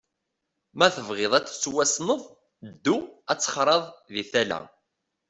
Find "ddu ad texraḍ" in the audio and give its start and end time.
2.73-3.83